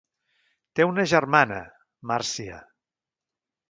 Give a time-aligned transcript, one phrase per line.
[0.79, 1.61] Té una germana,
[2.15, 2.61] Marcia.